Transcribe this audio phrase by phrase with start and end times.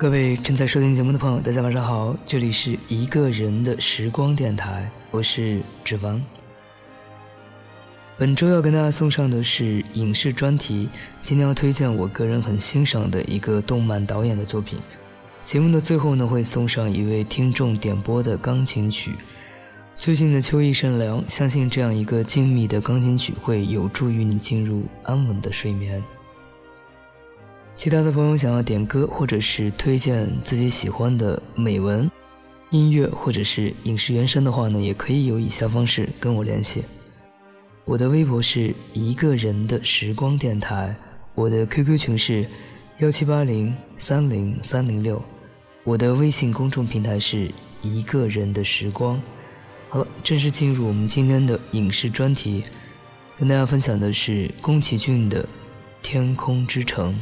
[0.00, 6.18] 各位正在收听节目的朋友，大家晚上好，这里是一个人的时光电台，我是指王。
[8.16, 10.88] 本周要跟大家送上的是影视专题，
[11.22, 14.78] 今天要推荐我个人很欣赏的一个动漫导演的作品。
[15.44, 19.12] 节目的最后呢，会送上一位听众点播的钢琴曲。
[19.98, 26.02] 最近的秋意甚凉，相信这样一个静谧的钢琴曲会有助于你进入安稳的睡眠。
[27.74, 32.10] 其他的朋友想要点歌，或者是推荐自己喜欢的美文、
[32.68, 36.84] 音乐，或者是影视原声的话呢，也可以有以下方式跟我联系。
[37.86, 40.94] 我的微博是一个人的时光电台，
[41.34, 42.46] 我的 QQ 群是
[42.98, 45.22] 幺七八零三零三零六，
[45.82, 47.50] 我的微信公众平台是
[47.80, 49.20] 一个人的时光。
[49.88, 52.62] 好了，正式进入我们今天的影视专题，
[53.38, 55.42] 跟大家分享的是宫崎骏的
[56.02, 57.12] 《天空之城》。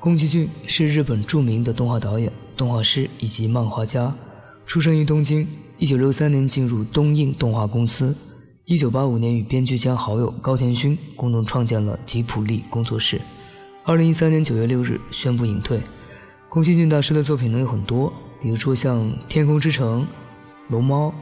[0.00, 4.10] 宫崎骏是日本著名的动画导演、动画师以及漫画家，
[4.64, 5.46] 出生于东京。
[5.78, 8.14] 1963年进入东映动画公司
[8.66, 13.20] ，1985年与编剧兼好友高田勋共同创建了吉普力工作室。
[13.84, 15.78] 2013年9月6日宣布隐退。
[16.48, 18.10] 宫崎骏大师的作品呢有很多，
[18.42, 20.00] 比如说像《天空之城》
[20.68, 21.08] 《龙猫》《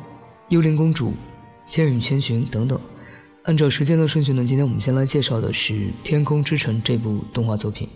[0.50, 1.08] 幽灵公主》
[1.66, 2.80] 《千与千寻》等等。
[3.42, 5.74] 按照时间的顺序呢，今天我们先来介绍的是
[6.04, 7.88] 《天空之城》这部动画作品。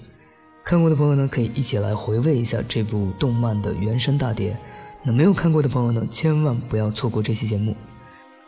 [0.65, 4.57] 看过的朋友呢，可以一起来回味一下这部动漫的原声大碟。
[5.03, 7.75] 那没有看过的朋友呢，千万不要错过这期节目。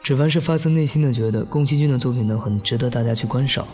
[0.01, 3.67] 只凡是发自内心的觉得宫崎骏的作品呢，很值得大家去观赏。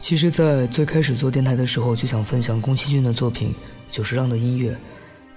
[0.00, 3.54] 其实，在最开始做电台的时候，就想分享宫崎骏的作品，
[3.88, 4.76] 久石让的音乐，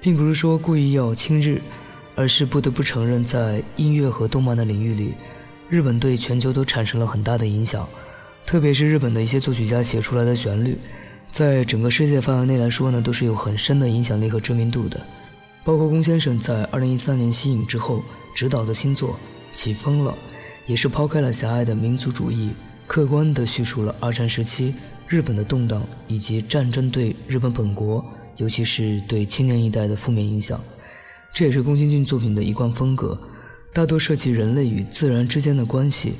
[0.02, 1.62] 并不是说故意要亲日，
[2.16, 5.14] 而是不得不承认，在音乐和动漫的领域里，
[5.70, 7.88] 日本对全球都产生了很大的影响。
[8.45, 10.78] 特别是日本的一些作曲家写出来的旋律，
[11.31, 15.01] 在整个世界范围内来说呢，都是有很深的影响力和知名度的。
[15.63, 18.03] 包括宫先生在2013年息影之后
[18.35, 19.09] 执导的新作
[19.51, 20.11] 《起风了》，
[20.67, 22.51] 也是抛开了狭隘的民族主义，
[22.85, 24.75] 客观地叙述了二战时期
[25.07, 28.06] 日本的动荡以及战争对日本本国，
[28.38, 30.62] 尤其是对青年一代的负面影响。
[31.33, 33.19] 这也是宫崎骏作品的一贯风格，
[33.73, 36.13] 大多涉及人类与自然之间的关系。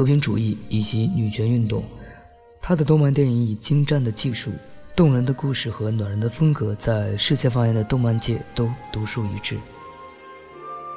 [0.00, 1.84] 和平主义以及女权运动，
[2.58, 4.50] 他的动漫电影以精湛的技术、
[4.96, 9.58] 动人的故事和暖人的风格，在世界方言的动漫界都独树一帜。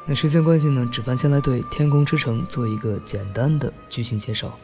[0.08, 4.58] 那时间关系呢，只凡先来对《天空之城》做一个简单的剧情介绍。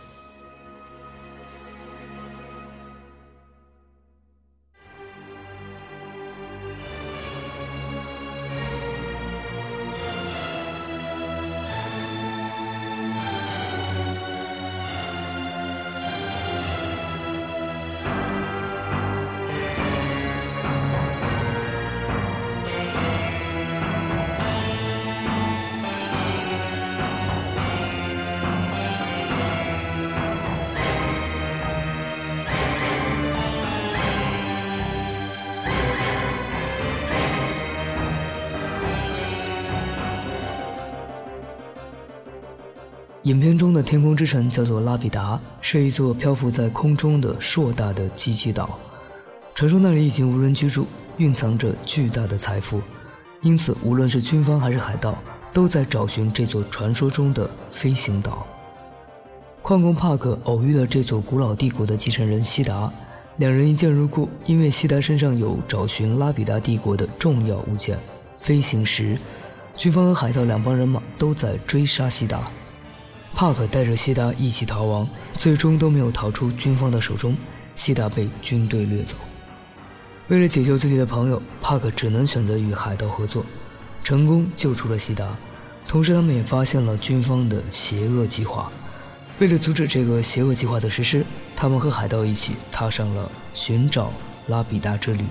[43.29, 48.79] 影片中的天空之城叫做拉比达，是一座漂浮在空中的硕大的机器岛。
[49.53, 50.87] 传说那里已经无人居住，
[51.17, 52.81] 蕴藏着巨大的财富，
[53.41, 55.15] 因此无论是军方还是海盗，
[55.53, 58.47] 都在找寻这座传说中的飞行岛。
[59.61, 62.91] 矿工帕克偶遇了这座古老帝国的继承人西达，
[63.37, 67.95] 两人一见如故，因为西达身上有找寻拉比达帝国的重要物件——
[68.39, 69.15] 飞行石。
[69.77, 72.41] 军方和海盗两帮人马都在追杀西达，
[73.33, 77.35] 帕克带着西达一起逃亡，最终都没有逃出军方的手中，
[77.75, 79.15] 西达被军队掠走。
[80.27, 83.45] 为了解救自己的朋友，帕克只能选择与海盗合作，
[84.03, 85.25] 成功救出了西达。
[85.87, 88.71] 同时，他们也发现了军方的邪恶计划。
[89.39, 94.11] 为了阻止这个邪恶计划的实施，他们和海盗一起踏上了寻找
[94.47, 95.23] 拉比达之旅。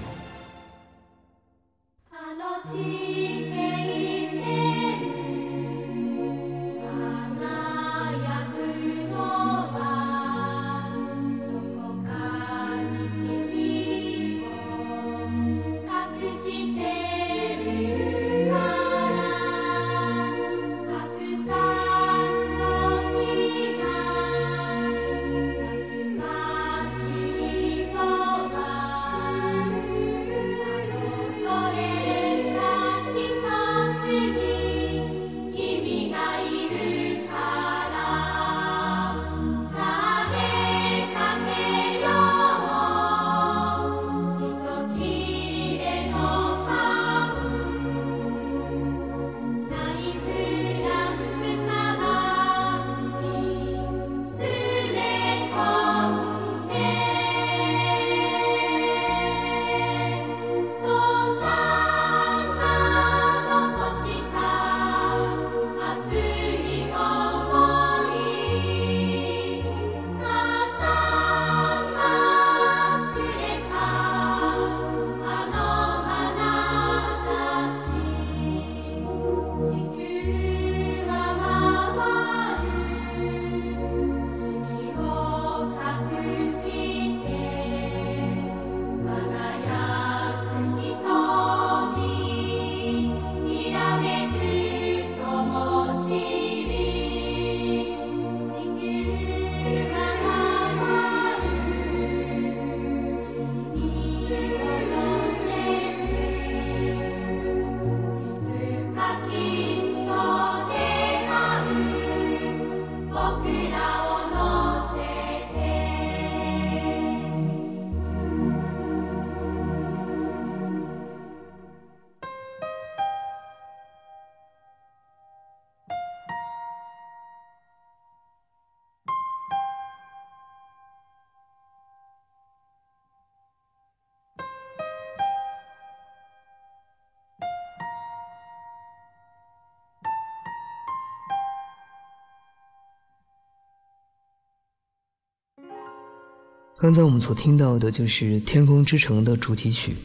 [146.80, 149.92] 刚才我们所听到的就是《天空之城》的主题曲，《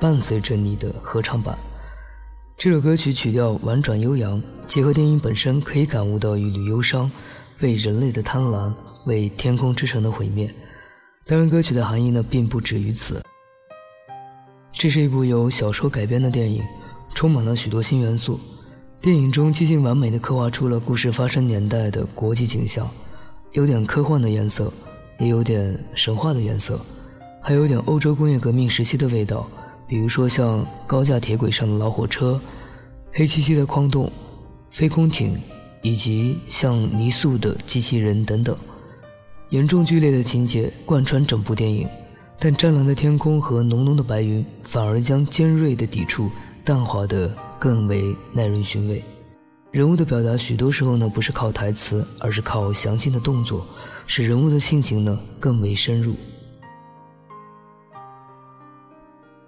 [0.00, 1.54] 伴随着你的合唱版》。
[2.56, 7.10] 这首歌曲曲调婉转悠扬，结合电影本身，可以感悟到一缕忧伤，
[7.60, 8.72] 为人类的贪婪，
[9.04, 10.50] 为天空之城的毁灭。
[11.26, 13.20] 当然，歌曲的含义呢，并不止于此。
[14.72, 16.62] 这是一部由小说改编的电影，
[17.14, 18.40] 充满了许多新元素。
[19.02, 22.88] 电影中接近完美的刻画出了故事发生年代的国际景象，
[23.52, 24.72] 有点科幻的颜色。
[25.18, 26.80] 也有点神话的颜色，
[27.40, 29.48] 还有点欧洲工业革命时期的味道，
[29.86, 32.40] 比如说像高架铁轨上的老火车、
[33.12, 34.10] 黑漆漆的矿洞、
[34.70, 35.36] 飞空艇，
[35.82, 38.56] 以及像泥塑的机器人等等。
[39.50, 41.86] 严重剧烈的情节贯穿整部电影，
[42.38, 46.30] 但湛蓝的天空和浓浓的白云反而将尖锐的抵触
[46.64, 49.04] 淡化得更为耐人寻味。
[49.70, 53.66] 人物的表达许多时候呢，不是靠台词，而是靠详尽的动作，
[54.06, 56.12] 使人物的性情呢更为深入。《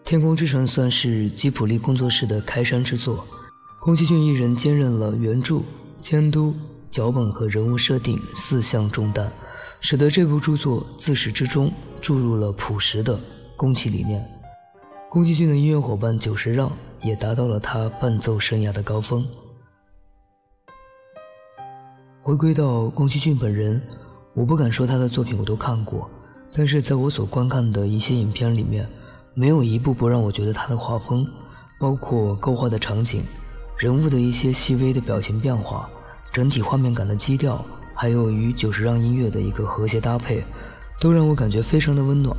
[0.05, 3.27] 天空之城》算是吉普力工作室的开山之作，
[3.81, 5.61] 宫崎骏一人兼任了原著、
[6.01, 6.55] 监督、
[6.91, 9.31] 脚本和人物设定四项重担，
[9.81, 13.19] 使得这部著作自始至终注入了朴实的
[13.57, 14.25] 宫崎理念。
[15.09, 16.71] 宫崎骏的音乐伙伴久石让
[17.01, 19.27] 也达到了他伴奏生涯的高峰。
[22.23, 23.81] 回归到宫崎骏本人，
[24.35, 26.11] 我不敢说他的作品我都看过，
[26.53, 28.85] 但是在我所观看的一些影片里面，
[29.33, 31.25] 没有一部不让我觉得他的画风，
[31.79, 33.23] 包括构画的场景、
[33.79, 35.89] 人物的一些细微的表情变化、
[36.33, 37.65] 整体画面感的基调，
[37.95, 40.43] 还有与久石让音乐的一个和谐搭配，
[40.99, 42.37] 都让我感觉非常的温暖。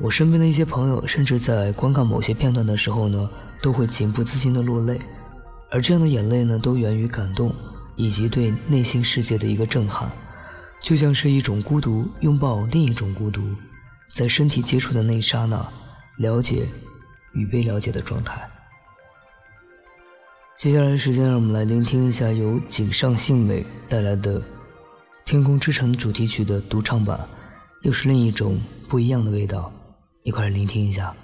[0.00, 3.30] 我身边的一些朋友，甚至在观看某些片段的时候呢，
[3.62, 5.00] 都会情不自禁的落泪，
[5.70, 7.54] 而这样的眼泪呢，都源于感动，
[7.94, 10.10] 以及对内心世界的一个震撼，
[10.82, 13.42] 就像是一种孤独拥抱另一种孤独，
[14.12, 15.66] 在身体接触的那一刹那，
[16.18, 16.66] 了解
[17.34, 18.48] 与被了解的状态。
[20.58, 24.40] 接下来的时间，让我们来聆听一下由井上幸美带来的
[25.24, 27.18] 《天空之城》主题曲的独唱版，
[27.82, 29.72] 又是另一种不一样的味道。
[30.22, 31.14] 一块来聆听一下。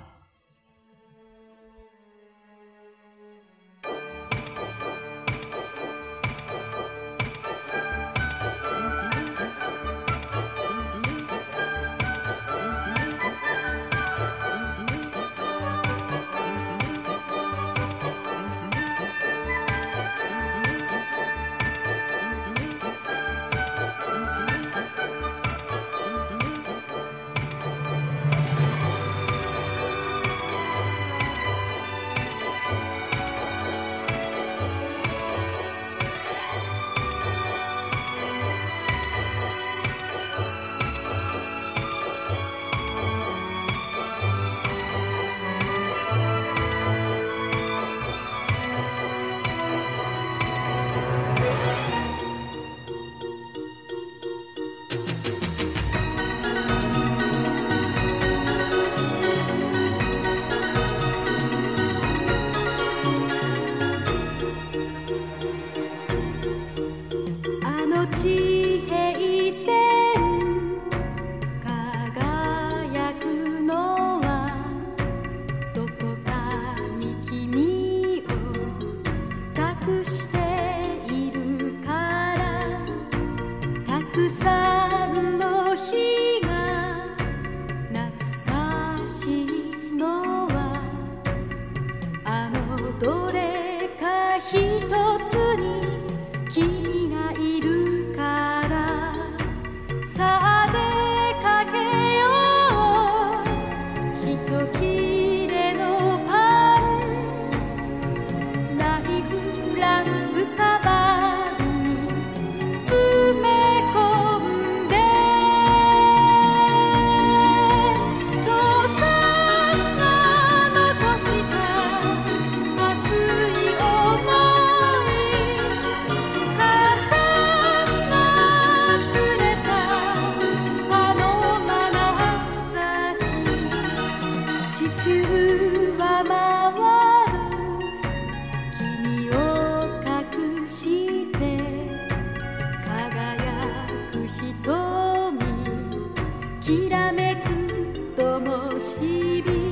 [148.87, 149.66] 西边。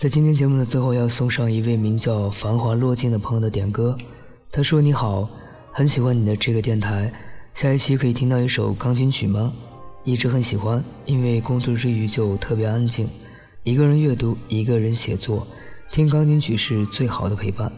[0.00, 3.94] 在今天节目的最后，要送上一位名叫“繁华落尽”的朋友的点歌。
[4.50, 5.28] 他说：“你好，
[5.70, 7.12] 很喜欢你的这个电台，
[7.52, 9.52] 下一期可以听到一首钢琴曲吗？
[10.04, 13.06] 一直很喜欢，因为工作之余就特别安静，
[13.62, 15.46] 一个人阅读，一个人写作，
[15.90, 17.70] 听钢琴曲是最好的陪伴。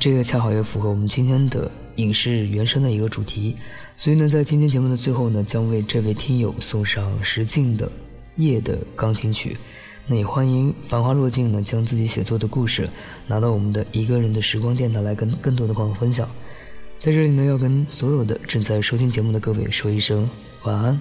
[0.00, 3.54] 这个恰好也符合我们今天的影视原声的一个主题，
[3.98, 7.86] 所以呢，在今天节目的最后呢，将为这位听友送上石静的
[8.36, 9.50] 《夜的钢琴曲》。
[10.12, 12.88] 那也欢迎繁花落尽呢，将自己写作的故事
[13.28, 16.28] 拿到我们的一个人的时光电台来跟更多的朋友分享。
[16.98, 20.28] 在这里呢，要跟所有的正在收听节目的各位说一声
[20.64, 21.00] 晚安。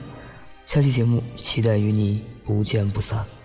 [0.67, 3.38] 下期节目期待与你不见不散。